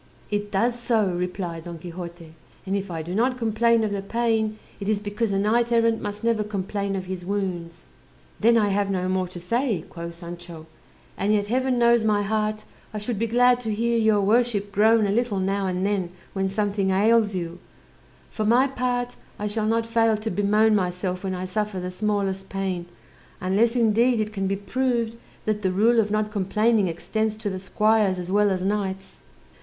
[0.31, 2.33] "It does so," replied Don Quixote;
[2.65, 6.01] "and if I do not complain of the pain, it is because a knight errant
[6.01, 7.83] must never complain of his wounds."
[8.39, 10.65] "Then I have no more to say," quoth Sancho;
[11.19, 15.05] "and yet Heaven knows my heart, I should be glad to hear your worship groan
[15.05, 17.59] a little now and then when something ails you:
[18.31, 22.49] for my part, I shall not fail to bemoan myself when I suffer the smallest
[22.49, 22.87] pain,
[23.39, 25.15] unless, indeed, it can be proved
[25.45, 29.21] that the rule of not complaining extends to the squires as well as knights."